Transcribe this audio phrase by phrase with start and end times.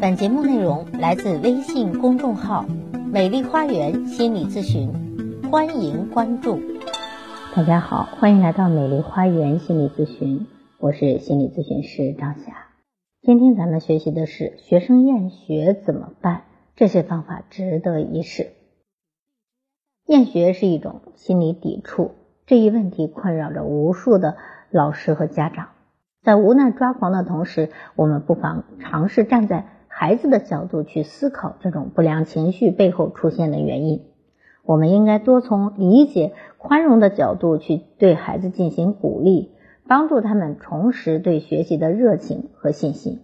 [0.00, 2.64] 本节目内容来自微信公众号
[3.12, 4.90] “美丽花园心理咨询”，
[5.52, 6.58] 欢迎关注。
[7.54, 10.46] 大家好，欢迎来到美丽花园心理咨询，
[10.78, 12.68] 我是心理咨询师张霞。
[13.20, 16.44] 今天咱们学习的是学生厌学怎么办？
[16.76, 18.52] 这些方法值得一试。
[20.06, 22.12] 厌学是一种心理抵触，
[22.46, 24.38] 这一问题困扰着无数的
[24.70, 25.68] 老师和家长。
[26.22, 29.66] 在无奈抓狂的同时，我们不妨尝试站在
[30.02, 34.00] 孩子的角度去思考这种不良情绪背后出现的原因。
[34.64, 39.50] 我们应该多从理解、宽容的角度去对孩子进行鼓励，
[39.86, 43.20] 帮助他们重拾对学习的热情和信心。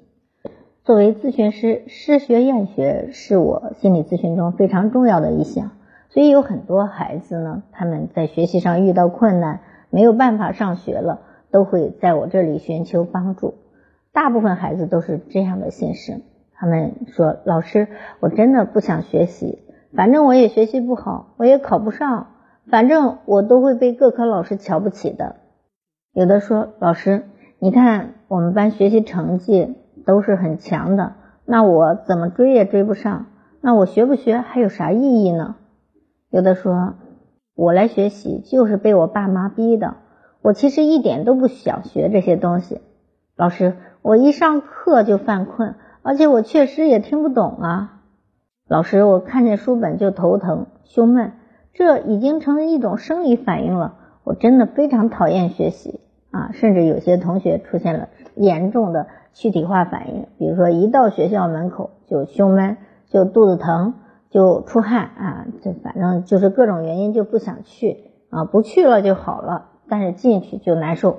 [0.85, 5.71] 作为咨询师，失学厌学是我心理咨询中非常重要的一项，
[6.11, 11.23] 所以有很多孩子呢，他们在学习上遇到困难，没有办法上学了。
[11.51, 13.55] 都会在我这里寻求帮助，
[14.13, 16.21] 大部分孩子都是这样的心声。
[16.59, 17.89] 他们说：“老师，
[18.21, 19.63] 我真的不想学习，
[19.95, 22.29] 反正我也学习不好，我也考不上，
[22.71, 25.37] 反正我都会被各科老师瞧不起的。”
[26.13, 27.25] 有的说：“老师，
[27.59, 33.27] 你看我们班学习成绩都是很强的，那我怎么追也追不上，
[33.61, 35.57] 那我学不学还有啥意义呢？”
[36.31, 36.95] 有的说
[37.55, 39.97] ：“我来学习就是被我爸妈逼的。”
[40.43, 42.81] 我其实一点都不想学这些东西，
[43.35, 45.75] 老师，我一上课就犯困，
[46.07, 48.01] 而且我确实也听不懂啊。
[48.69, 51.33] 老师，我看见书本就头疼、胸闷，
[51.73, 53.97] 这已经成为一种生理反应了。
[54.23, 55.99] 我真的非常讨厌学习
[56.31, 62.77] 啊，甚至有些同学出现了严重的躯体化反应，比如说一到学校门口就胸闷、
[63.09, 63.95] 就肚子疼、
[64.31, 69.71] 就出汗啊，这反正就是各种原因就不想去啊，不去了就好了。
[69.89, 71.19] 但是进去就难受，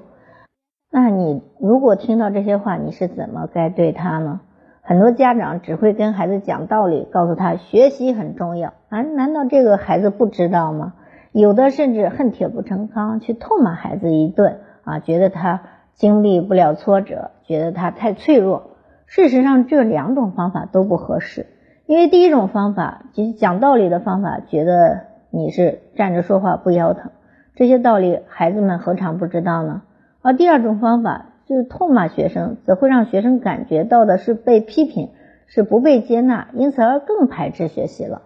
[0.90, 4.40] 那你如果听到这些话，你是怎么该对他呢？
[4.88, 10.94] 很多家长只会跟孩子讲道理，告诉他学习很重要啊，难道这个孩子不知道吗？
[11.34, 15.64] 有的甚至恨铁不成钢，去痛骂孩子一顿啊，觉得他
[15.96, 18.78] 经历不了挫折，觉得他太脆弱。
[19.08, 21.48] 事实上，这两种方法都不合适，
[21.86, 27.12] 因为第一种方法就是讲道理的方法，觉得你是站着说话不腰疼。
[27.56, 29.82] 这些道理，孩子们何尝不知道呢？
[30.22, 35.10] 而第二种方法就是痛骂学生，则会让学生感觉到的是被批评，
[35.46, 38.24] 是不被接纳，因此而更排斥学习了。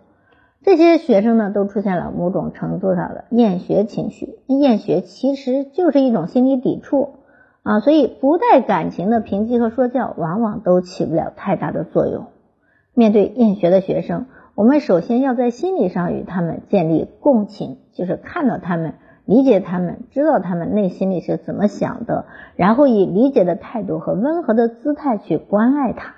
[0.63, 4.39] 这些学生呢，都出现了某种程度上的厌学情绪。
[4.47, 7.15] 厌学其实就是一种心理抵触
[7.63, 12.25] 啊，所以不带感情的评级和说教，往往都起不了太大的作用。
[12.93, 18.95] 面对厌学的学生，我们首先要在心理上与他们建立共情，就是看到他们。
[19.31, 22.25] 理解他们，知道他们内心里是怎么想的，
[22.57, 26.15] 然后以理解的态度和温和的姿态去关爱他。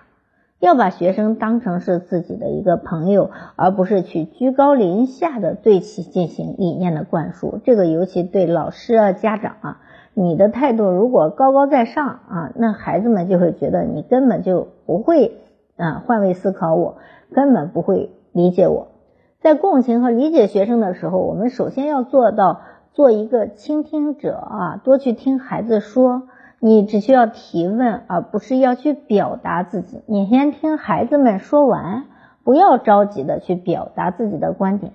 [0.60, 7.60] 要把学生当成是自己的一个朋友，而不是去居高临下的对其进行理念的灌输。
[7.64, 9.82] 这个尤其对老师啊、家长啊，
[10.16, 15.38] 你的态度如果高高在上啊，那孩子们就会觉得你根本就不会
[15.78, 16.96] 啊换位思考，我
[17.32, 18.88] 根本不会理解我。
[19.40, 22.62] 在共情和理解学生的时候，我们首先要做到。
[22.94, 26.24] 做一个倾听者啊，多去听孩子说。
[26.66, 30.02] 你只需要提问，而不是要去表达自己。
[30.06, 32.06] 你先听孩子们说完，
[32.46, 34.94] 不要着急的去表达自己的观点。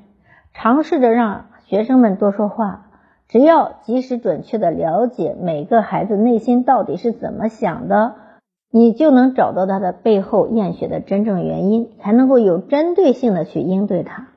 [0.54, 2.86] 尝试着让学生们多说话。
[3.28, 8.14] 只要及时准确的了解每个孩子内心到底是怎么想的，
[8.70, 14.28] 你就能找到他的背后厌学的真正原因，才能够有针对性的去应对他。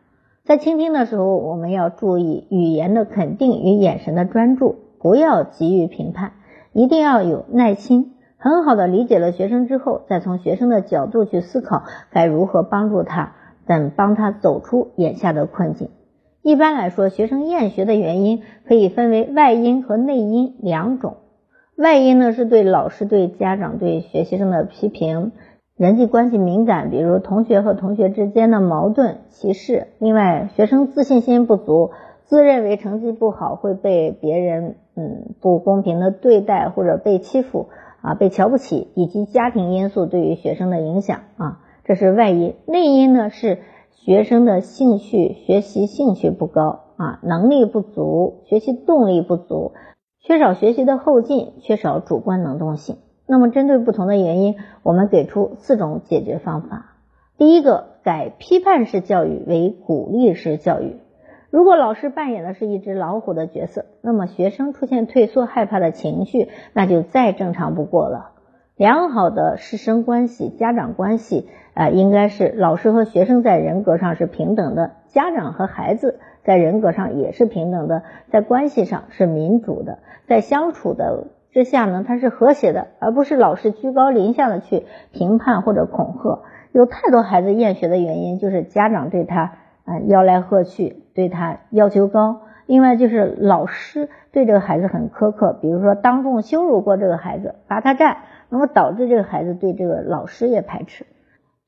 [0.52, 6.34] 在倾听的时候，我们要注意语言的肯定与眼神的专注，不要急于评判，
[6.74, 8.16] 一定要有耐心。
[8.36, 13.34] 很好的理解了学生之后，再从学生的角度去思考该如何帮助他，
[13.66, 15.88] 等帮他走出眼下的困境。
[16.42, 21.16] 一般来说，学生厌学的原因可以分为外因和内因两种。
[21.78, 25.32] 外因呢，是对老师、对家长、对学习生的批评。
[25.82, 29.88] 人际关系敏感，比如同学和同学之间的矛盾、歧视。
[29.98, 31.90] 另外，学生自信心不足，
[32.26, 37.70] 自认为成绩不好会被别人嗯不公平的对待或者被欺负
[38.04, 42.54] 啊，被瞧不起，以及家庭因素对于学生的影响啊，这是外因。
[42.68, 43.58] 内因呢是
[43.90, 49.72] 学生的兴趣、学习兴趣不高啊，能力不足，学习动力不足，
[50.20, 52.98] 缺少学习的后劲，缺少主观能动性。
[53.32, 56.98] 那么，针对不同的原因，我们给出四种解决方法。
[57.38, 60.98] 第一个，改批判式教育为鼓励式教育。
[61.50, 68.32] 如果老师扮演的是一只老虎的角色，那么学生出现退缩、害怕的情绪，那就再正常不过了。
[68.76, 86.44] 良好的师生关系、家长关系啊，应该是老师和学生在人格上是平等的，家长和孩子在人格上也是平等的，在关系上是民主的，在相处的之下呢，它是和谐的，而不是老是居高临下的去评判或者恐吓。
[86.72, 89.54] 有太多孩子厌学的原因，就是家长对他
[89.84, 92.42] 啊吆来喝去，对他要求高。
[92.68, 101.06] 另外就是老师对这个孩子很苛刻，比如说当众羞辱过这个孩子，罚他站，那么导致这个孩子对这个老师也排斥。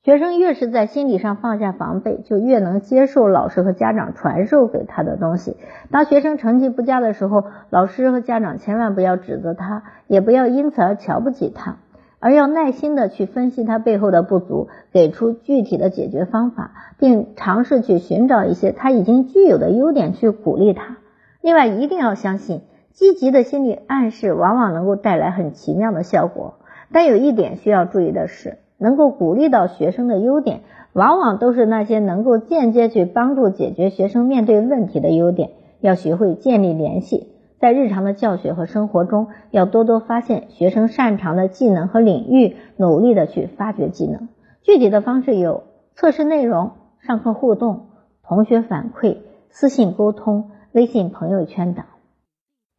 [0.04, 5.56] 学生越是在心理上放下防备，就越能接受老师和家长传授给他的东西。
[5.92, 11.78] 当学生成绩不佳的时候，老师和家长千万不要指责他，也不要因此而瞧不起他。
[12.20, 20.98] 而要耐心的去分析他背后的不足，给出具体的解决方法，并尝试去寻找一些他已经具有的优点去鼓励他。
[21.40, 26.56] 另外，一定要相信，积极的心理暗示往往能够带来很奇妙的效果。
[26.92, 30.60] 但有一点需要注意的是，能够鼓励到学生的优点，
[30.92, 35.52] 往往都是那些能够间接去帮助解决学生面对问题的优点。
[35.80, 37.30] 要学会建立联系。
[37.60, 44.28] 在日常的教学和生活中，要多多发现学生擅长的技能和领域，努力的去发掘技能。
[44.64, 45.64] 具体的方式有
[45.96, 47.86] 测试内容、上课互动、
[48.22, 49.20] 同学反馈、
[49.50, 51.86] 私信沟通、微信朋友圈等。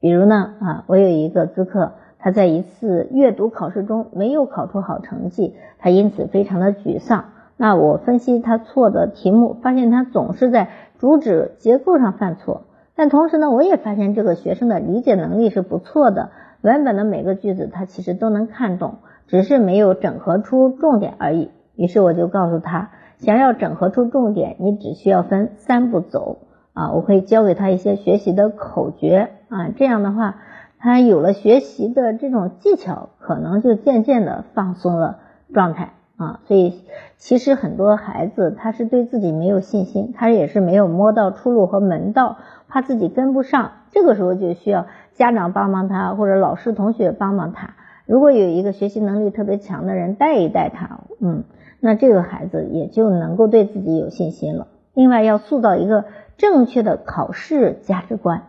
[0.01, 1.93] 比如呢，啊，我有一个咨客，
[2.25, 7.27] 他在一次阅读考试中没有考出好成绩，他因此非常的沮丧。
[7.59, 12.63] 那我分析他错的题目，发现他总是在主旨结构上犯错。
[12.97, 16.31] 但同时呢，我也发现这个学生的理解能力是不错的，
[16.63, 21.51] 文本的每个句子他其实都能看懂，只是没有整合出重点而已。
[21.77, 26.39] 于是我就告诉他，想要整合出重点，你只需要分三步走
[26.73, 30.37] 啊，我会教给他一些学习的口诀啊，这样的话，
[30.85, 35.17] 他有了学习的这种技巧，可能就渐渐的放松了
[35.55, 36.41] 状态啊。
[36.45, 36.83] 所以
[37.17, 42.37] 其实很多孩子他是对自己没有信心，他也是没有摸到出路和门道。
[42.69, 44.85] 怕自己跟不上，这个时候就需要
[45.15, 47.77] 家长帮帮他，或者老师同学帮帮他。
[48.05, 51.45] 如果有一个学习能力特别强的人带一带他，嗯，
[51.81, 54.67] 那这个孩子也就能够对自己有信心了。
[54.93, 56.05] 另外，要塑造一个
[56.37, 58.43] 正确的考试价值观。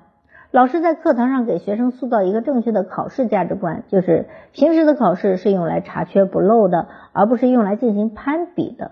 [0.56, 8.92] 老师在课堂上给学生塑造一个正确的考试价值观，就是平时的考试是用来查缺补漏的，而不是用来进行攀比的。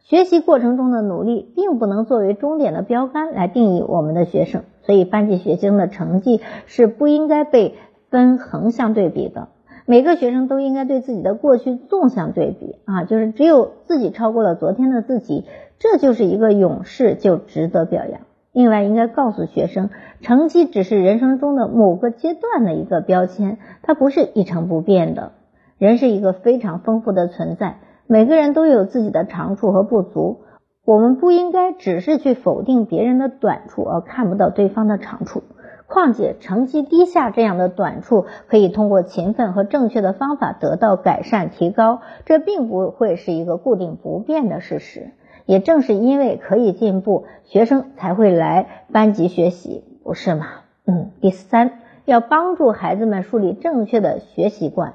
[0.00, 4.64] 学习过程中的努力，并不能作为终点的标杆来定义我们的学生。
[4.82, 7.76] 所以，班级学生的成绩是不应该被
[8.10, 9.46] 分横向对比的。
[9.86, 15.44] 每个学生都应该对自己的过去纵向对比啊，就是只有自己超过了昨天的自己，
[15.78, 18.22] 这就是一个勇士，就值得表扬。
[18.54, 19.90] 另外，应该告诉学生，
[20.20, 25.32] 成绩只是人生中的某个阶段的一个标签，它不是一成不变的。
[25.76, 30.42] 人是一个非常丰富的存在，每个人都有自己的长处和不足。
[30.86, 35.42] 我们不应该只是去否定别人的短处，而看不到对方的长处。
[35.86, 45.10] 况且，成绩低下这样的短处，可以通过勤奋和正确的方法得到改善提高，这并不会是一个固定不变的事实。
[45.46, 50.46] 也正是因为可以进步，学生才会来班级学习，不是吗？
[50.86, 51.10] 嗯。
[51.20, 54.94] 第三，要帮助孩子们树立正确的学习观。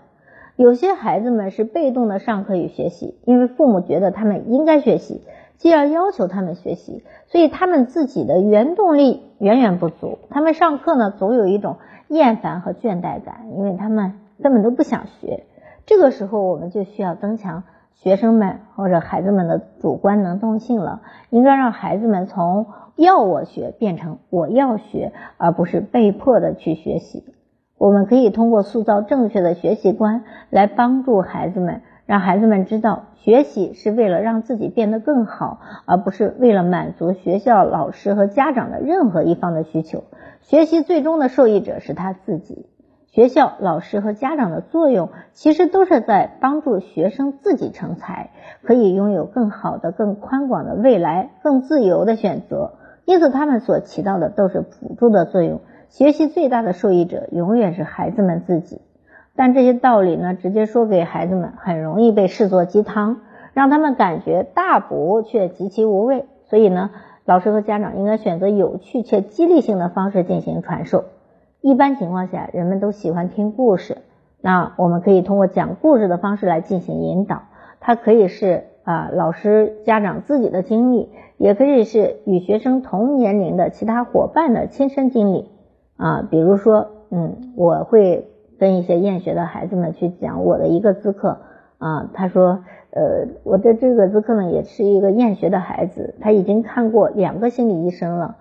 [0.56, 5.22] 有些孩子们是被动的上课与学习，因为父母觉得他们应该学习。
[5.58, 10.20] 既要要求他们学习，所以他们自己的原动力远远不足。
[10.30, 15.44] 他们上课呢，总有一种厌烦和倦怠感，因为他们根本都不想学。
[15.86, 17.64] 这个时候，我们就需要增强
[18.02, 21.02] 学生们或者孩子们的主观能动性了。
[21.30, 27.24] 应该让孩子们从要我学变成我要学，而不是被迫的去学习。
[27.78, 31.82] 我们可以通过塑造正确的学习观来帮助孩子们。
[32.06, 40.06] 让孩子们知道，学习是为了让自己变得更好，而不是为了满足学校老师和家长的任何一方的需求。
[40.42, 42.66] 学习最终的受益者是他自己。
[43.20, 48.30] 学校老师和家长的作用，其实都是在帮助学生自己成才，
[48.64, 52.76] 可以拥有更好的、更宽广的未来，更自由的选择。
[53.04, 55.60] 因此，他们所起到的都是辅助的作用。
[55.90, 58.80] 学习最大的受益者，永远是孩子们自己。
[59.36, 63.18] 但这些道理呢，直接说给孩子们，很容易被视作鸡汤，
[63.54, 66.24] 让他们感觉大补却极其无味。
[66.46, 66.92] 所以呢，
[67.26, 71.04] 老师和家长应该选择有趣且激励性的方式进行传授。
[71.62, 73.98] 一般情况下，人们都喜欢听故事，
[74.42, 77.44] 那我们可以通过讲故事的方式来进行引导。
[77.80, 85.50] 它可以是啊，老师、家长自己的经历，也可以是与学生同年龄的其他伙伴的亲身经历
[85.98, 86.28] 啊。
[86.30, 88.28] 比如说，嗯，我会。
[88.60, 91.38] 跟一些厌学的孩子们去讲我的一个资课
[91.78, 98.36] 啊，他说，呃，我的这个资课呢也是一个厌学的孩子，他已经看过两个心理医生了，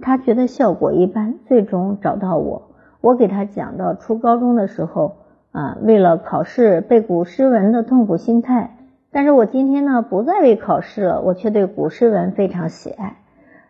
[0.00, 2.62] 他觉得效果一般，最终找到我，
[3.00, 5.16] 我给他讲到初高中的时候
[5.52, 8.76] 啊，为了考试背古诗文的痛苦心态，
[9.12, 13.16] 但是我今天呢不再为考试了，我却对古诗文非常喜爱，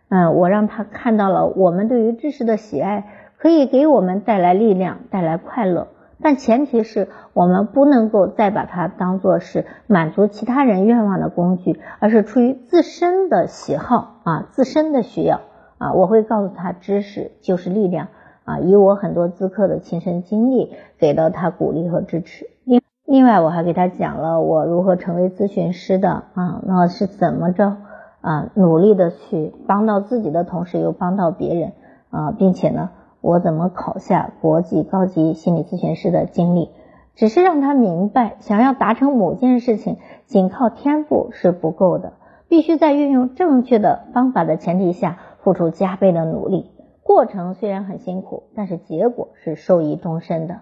[0.09, 3.05] 嗯，我让他看到了我们对于知识的喜爱。
[3.37, 5.87] 可以给我们带来力量，带来快乐，
[6.21, 15.41] 但前提是我们不能够再把它当做是满足其他人愿望的工具，而是出于自身的喜好啊，自身的需要
[15.81, 15.93] 啊。
[15.93, 18.07] 我会告诉他，知识就是力量
[18.45, 22.45] 啊，以我很多咨客的亲身经历，给到他鼓励和支持。
[22.63, 27.77] 另另外，我还给他讲了我如何成为咨询师的啊，那是怎么着
[28.21, 31.71] 啊，努力的去帮到自己的同时又帮到别人
[32.11, 32.91] 啊，并且呢。
[33.23, 36.71] 我怎么考下国际高级心理咨询师的经历，
[37.13, 42.13] 只是让他明白，想要达成某件事情，仅靠天赋是不够的，
[42.49, 46.71] 必须在运用正确的方法的前提下，付出加倍的努力。
[47.03, 50.61] 过程虽然很辛苦，但是结果是受益终身的。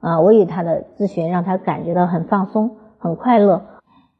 [0.00, 3.62] 啊，我与他的咨询让他感觉到很放松、很快乐，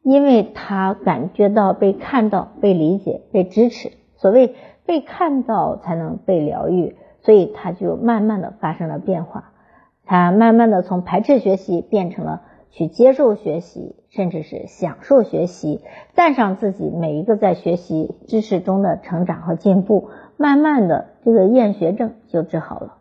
[0.02, 3.92] 因为他感觉到被看到、被理解、被支持。
[4.16, 4.54] 所谓
[4.86, 6.96] 被看到，才能被疗愈。
[7.22, 9.50] 所以他就慢慢的发生了变化，
[10.04, 15.82] 他慢慢的从排斥学习变成了去接受学习，甚至是享受学习，
[16.14, 20.08] 赞赏自己每一个在学习知识中的成长和进步，
[20.38, 22.94] 慢慢的这个厌学症就治好了。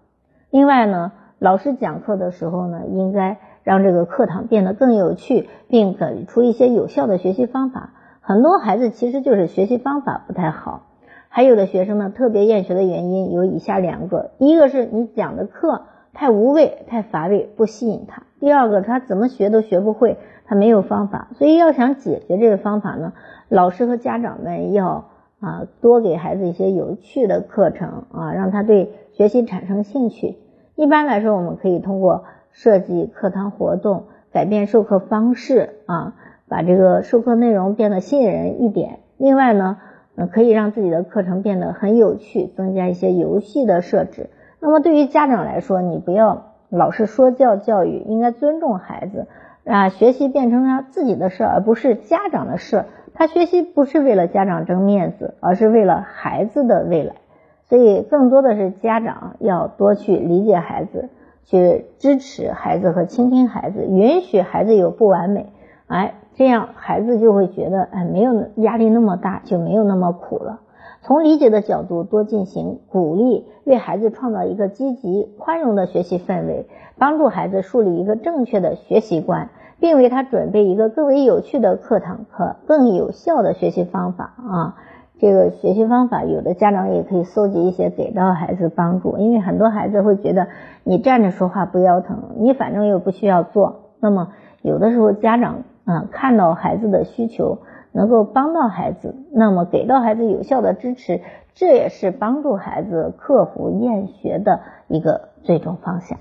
[0.51, 7.93] 另外呢，老师讲课的时候呢，应该让这个课堂变得更有趣，并给出一些有效的学习方法。
[8.19, 10.87] 很多孩子其实就是学习方法不太好。
[11.29, 21.29] 还有的学生呢，特别厌学的原因有以下两个：一个是你讲的课太无味、太乏味，不吸引他；第二个，他怎么学都学不会，他没有方法。
[21.33, 23.13] 所以要想解决这个方法呢，
[23.49, 25.05] 老师和家长们要
[25.39, 30.37] 啊多给孩子一些有趣的课程啊，让他对学习产生兴趣。
[30.75, 36.13] 一般来说，我们可以通过设计课堂活动、改变授课方式啊，
[36.47, 38.99] 把这个授课内容变得吸引人一点。
[39.17, 39.77] 另外呢。
[40.17, 44.29] 嗯，可以让自己的课程变得很有趣，增加一些游戏的设置。
[44.61, 49.27] 那么对于家长来说，你不要老是说教教育，应该尊重孩子
[49.65, 52.85] 啊，学习变成他自己的事，而不是家长的事。
[53.13, 57.15] 他学习不是为了家长争面子，而是为了孩子的未来。
[57.63, 61.09] 所以更多的是家长要多去理解孩子，
[61.45, 65.47] 去支持孩子和倾听孩子，允许孩子有不完美。
[65.87, 70.59] 哎，这样孩子就会觉得，哎，没有压力那么大，就没有那么苦了。
[71.05, 76.65] 从理解的角度多进行鼓励，为孩子创造一个积极宽容的学习氛围，
[76.97, 84.75] 帮助孩子树立一个正确的学习观，并为他准备一个更为有趣的课堂和更有效的学习方法啊。
[85.19, 90.47] 这个学习方法，有的家长也可以搜集一些给到孩子帮助，因为很多孩子会觉得
[90.83, 94.29] 你站着说话不腰疼，你反正又不需要做，那么
[94.63, 95.57] 有的时候家长。
[95.85, 97.59] 啊，看到孩子的需求，
[97.95, 101.21] 能够帮到孩子，那么给到孩子有效的支持，
[101.53, 104.59] 这也是帮助孩子克服厌学的
[104.89, 106.19] 一个最终方向。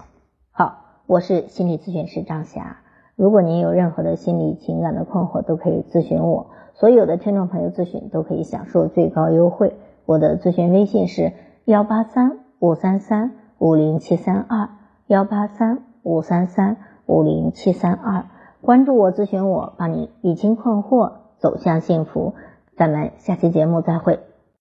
[0.53, 2.77] 好，我是心理咨询师张霞。
[3.17, 6.47] 如果您有任何的心理情感的困惑，都可以咨询我。
[6.75, 9.75] 所有的听众朋友咨询都可以享受最高优惠。
[10.07, 11.33] 我的咨询微信是
[11.65, 14.69] 幺八三五三三五零七三二
[15.09, 16.77] 幺八三五三三
[17.07, 18.27] 五零七三二。
[18.61, 21.13] 关注我，咨询我，帮你理清困惑，
[21.45, 22.37] 走向幸福。
[22.75, 24.34] 咱们下期节目再会。